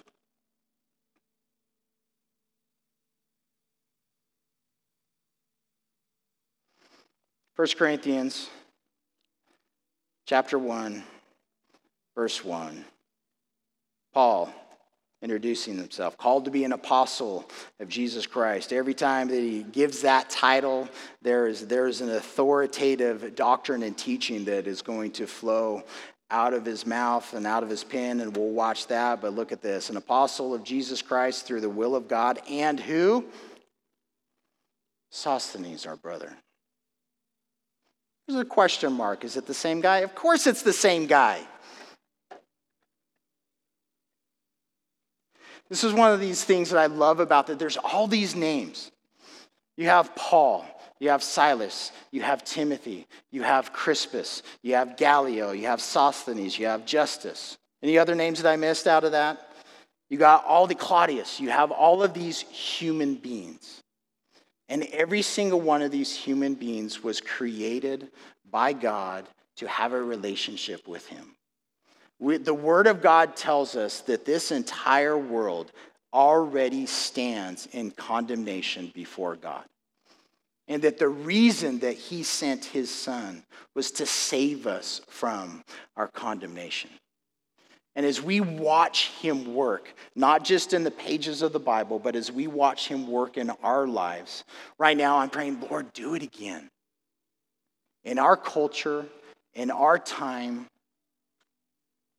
[7.55, 8.49] 1 Corinthians
[10.25, 11.03] chapter 1,
[12.15, 12.83] verse 1.
[14.11, 14.51] Paul
[15.21, 17.49] introducing himself, called to be an apostle
[17.79, 18.73] of Jesus Christ.
[18.73, 20.89] Every time that he gives that title,
[21.21, 25.83] there is, there is an authoritative doctrine and teaching that is going to flow
[26.29, 29.21] out of his mouth and out of his pen, and we'll watch that.
[29.21, 32.79] But look at this an apostle of Jesus Christ through the will of God, and
[32.79, 33.23] who?
[35.11, 36.35] Sosthenes, our brother
[38.27, 39.25] There's a question mark.
[39.25, 39.99] Is it the same guy?
[39.99, 41.41] Of course it's the same guy.
[45.69, 48.91] This is one of these things that I love about that there's all these names.
[49.75, 50.65] You have Paul,
[50.99, 56.59] you have Silas, you have Timothy, you have Crispus, you have Gallio, you have Sosthenes,
[56.59, 57.57] you have Justus.
[57.81, 59.49] Any other names that I missed out of that?
[60.09, 63.82] You got all the Claudius, you have all of these human beings.
[64.69, 68.09] And every single one of these human beings was created
[68.49, 71.35] by God to have a relationship with Him.
[72.19, 75.71] We, the Word of God tells us that this entire world
[76.13, 79.65] already stands in condemnation before God.
[80.67, 83.43] And that the reason that He sent His Son
[83.75, 85.63] was to save us from
[85.97, 86.89] our condemnation.
[87.95, 92.15] And as we watch him work, not just in the pages of the Bible, but
[92.15, 94.43] as we watch him work in our lives,
[94.79, 96.69] right now I'm praying, Lord, do it again.
[98.03, 99.05] In our culture,
[99.53, 100.67] in our time,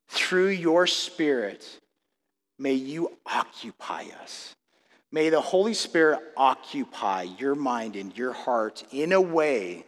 [0.09, 1.81] through your Spirit,
[2.59, 4.55] may you occupy us.
[5.11, 9.85] May the Holy Spirit occupy your mind and your heart in a way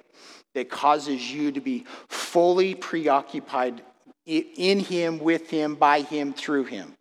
[0.54, 3.82] that causes you to be fully preoccupied
[4.26, 6.94] in him, with him, by him, through him.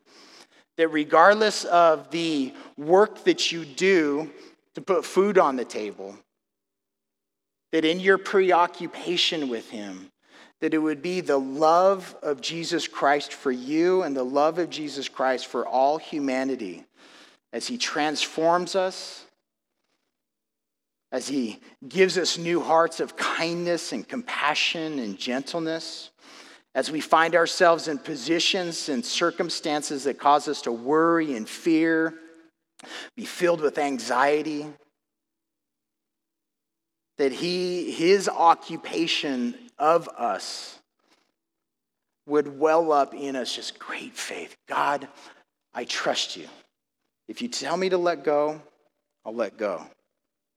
[0.77, 4.29] That regardless of the work that you do
[4.75, 6.15] to put food on the table,
[7.71, 10.11] that in your preoccupation with him,
[10.61, 14.69] that it would be the love of Jesus Christ for you and the love of
[14.69, 16.85] Jesus Christ for all humanity
[17.51, 19.25] as he transforms us,
[21.11, 26.11] as he gives us new hearts of kindness and compassion and gentleness
[26.75, 32.13] as we find ourselves in positions and circumstances that cause us to worry and fear,
[33.15, 34.67] be filled with anxiety,
[37.17, 40.77] that he, his occupation of us
[42.27, 44.57] would well up in us just great faith.
[44.67, 45.07] God,
[45.73, 46.47] I trust you.
[47.29, 48.61] If you tell me to let go,
[49.25, 49.81] I'll let go.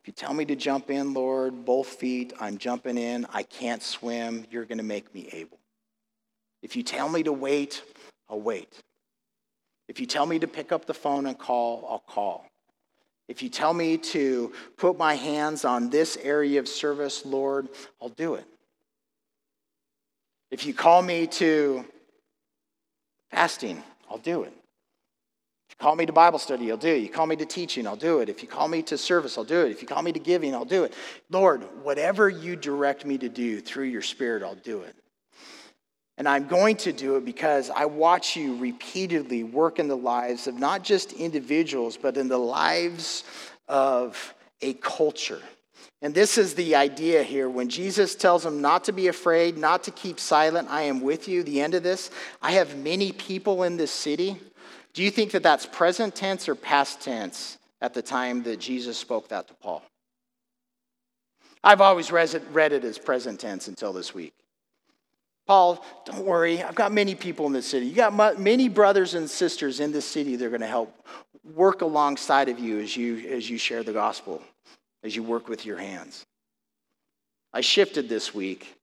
[0.03, 3.25] If you tell me to jump in, Lord, both feet, I'm jumping in.
[3.33, 4.47] I can't swim.
[4.51, 5.59] You're going to make me able.
[6.63, 7.83] If you tell me to wait,
[8.29, 8.73] I'll wait.
[9.89, 12.47] If you tell me to pick up the phone and call, I'll call.
[13.29, 17.69] If you tell me to put my hands on this area of service, Lord,
[18.01, 18.47] I'll do it.
[20.51, 21.85] If you call me to
[23.31, 24.53] fasting, I'll do it.
[25.69, 27.03] If you call me to Bible study, I'll do it.
[27.03, 28.31] You call me to teaching, I'll do it.
[28.31, 29.71] If you call me to service, I'll do it.
[29.71, 30.95] If you call me to giving, I'll do it.
[31.29, 34.97] Lord, whatever you direct me to do through your Spirit, I'll do it.
[36.19, 40.49] And I'm going to do it because I watch you repeatedly work in the lives
[40.49, 43.23] of not just individuals, but in the lives
[43.69, 45.41] of a culture.
[46.03, 47.49] And this is the idea here.
[47.49, 51.29] When Jesus tells them not to be afraid, not to keep silent, I am with
[51.29, 52.11] you, the end of this,
[52.43, 54.41] I have many people in this city.
[54.95, 58.99] Do you think that that's present tense or past tense at the time that Jesus
[58.99, 59.85] spoke that to Paul?
[61.63, 64.33] I've always read it as present tense until this week.
[65.49, 66.63] Paul, don't worry.
[66.63, 67.87] I've got many people in this city.
[67.87, 70.95] You got many brothers and sisters in this city that are going to help
[71.43, 74.43] work alongside of you as you as you share the gospel,
[75.03, 76.27] as you work with your hands.
[77.55, 78.79] I shifted this week.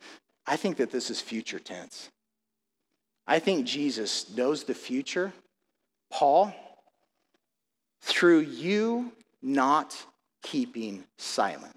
[0.47, 2.09] I think that this is future tense.
[3.27, 5.33] I think Jesus knows the future.
[6.11, 6.51] Paul,
[8.01, 9.11] through you
[9.43, 9.95] not
[10.41, 11.75] keeping silent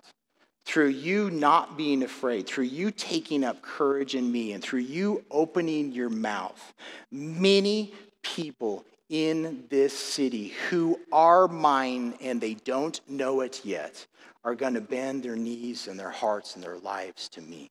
[0.69, 5.25] through you not being afraid, through you taking up courage in me, and through you
[5.31, 6.75] opening your mouth,
[7.11, 14.07] many people in this city who are mine and they don't know it yet
[14.45, 17.71] are going to bend their knees and their hearts and their lives to me.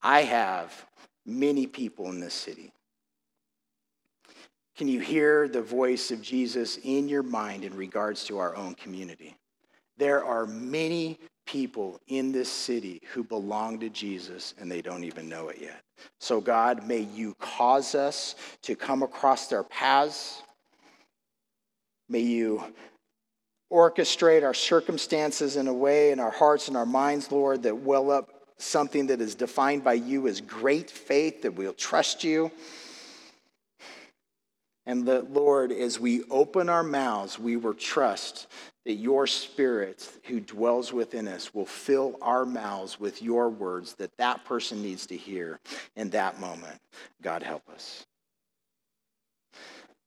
[0.00, 0.86] I have
[1.26, 2.70] many people in this city
[4.76, 8.74] can you hear the voice of Jesus in your mind in regards to our own
[8.74, 9.34] community?
[9.96, 15.28] There are many people in this city who belong to Jesus and they don't even
[15.28, 15.80] know it yet.
[16.20, 20.42] So, God, may you cause us to come across their paths.
[22.10, 22.62] May you
[23.72, 28.10] orchestrate our circumstances in a way in our hearts and our minds, Lord, that well
[28.10, 32.50] up something that is defined by you as great faith, that we'll trust you
[34.86, 38.46] and that, Lord, as we open our mouths, we will trust
[38.84, 44.16] that your Spirit who dwells within us will fill our mouths with your words that
[44.18, 45.58] that person needs to hear
[45.96, 46.80] in that moment.
[47.20, 48.06] God, help us.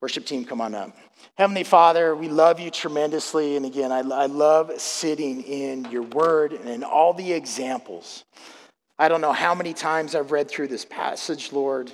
[0.01, 0.95] Worship team, come on up.
[1.37, 3.57] Heavenly Father, we love you tremendously.
[3.57, 8.23] And again, I, I love sitting in your word and in all the examples.
[8.97, 11.91] I don't know how many times I've read through this passage, Lord.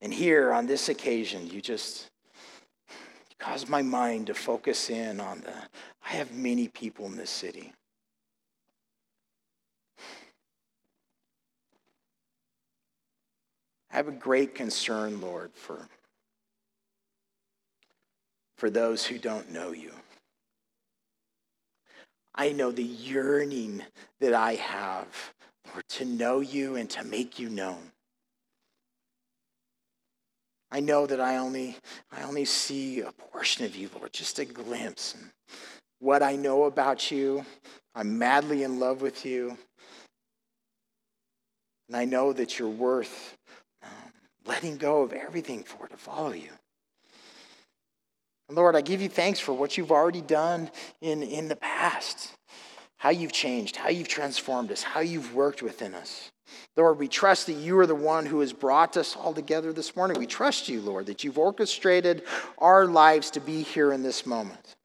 [0.00, 2.08] And here on this occasion, you just
[3.38, 5.52] cause my mind to focus in on the
[6.04, 7.72] I have many people in this city.
[13.92, 15.88] I have a great concern, Lord, for
[18.56, 19.92] for those who don't know you.
[22.34, 23.82] I know the yearning
[24.20, 25.32] that I have,
[25.72, 27.89] Lord, to know you and to make you known.
[30.72, 31.76] I know that I only,
[32.12, 35.14] I only see a portion of you, Lord, just a glimpse.
[35.14, 35.30] And
[35.98, 37.44] what I know about you,
[37.94, 39.58] I'm madly in love with you.
[41.88, 43.36] And I know that you're worth
[43.82, 44.12] um,
[44.46, 46.50] letting go of everything for to follow you.
[48.48, 52.32] Lord, I give you thanks for what you've already done in, in the past,
[52.96, 56.30] how you've changed, how you've transformed us, how you've worked within us.
[56.76, 59.96] Lord, we trust that you are the one who has brought us all together this
[59.96, 60.18] morning.
[60.18, 62.22] We trust you, Lord, that you've orchestrated
[62.58, 64.76] our lives to be here in this moment.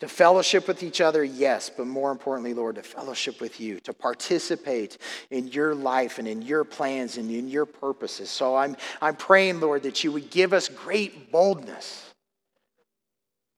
[0.00, 3.94] To fellowship with each other, yes, but more importantly, Lord, to fellowship with you, to
[3.94, 4.98] participate
[5.30, 8.28] in your life and in your plans and in your purposes.
[8.28, 12.06] So I'm, I'm praying, Lord, that you would give us great boldness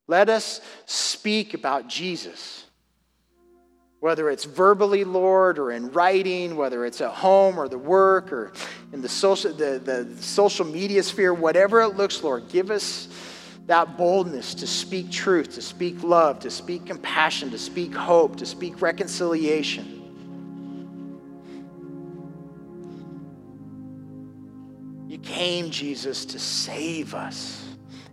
[0.09, 2.64] let us speak about Jesus.
[4.01, 8.53] Whether it's verbally, Lord, or in writing, whether it's at home or the work or
[8.93, 13.09] in the social, the, the social media sphere, whatever it looks, Lord, give us
[13.67, 18.47] that boldness to speak truth, to speak love, to speak compassion, to speak hope, to
[18.47, 19.95] speak reconciliation.
[25.09, 27.67] You came, Jesus, to save us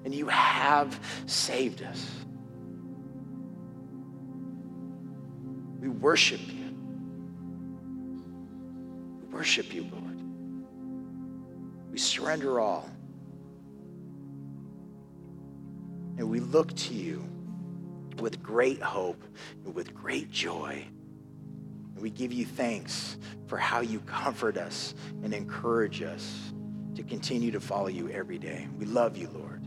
[0.04, 2.25] and you have saved us.
[6.06, 6.72] Worship you.
[9.20, 10.22] We worship you, Lord.
[11.92, 12.88] We surrender all.
[16.20, 17.28] And we look to you
[18.20, 19.20] with great hope
[19.66, 20.86] and with great joy.
[21.96, 24.94] And we give you thanks for how you comfort us
[25.24, 26.54] and encourage us
[26.94, 28.68] to continue to follow you every day.
[28.78, 29.66] We love you, Lord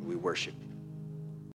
[0.00, 0.69] We worship you.